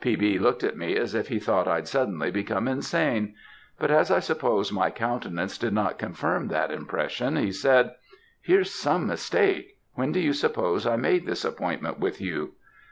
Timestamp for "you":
10.19-10.33, 12.19-12.53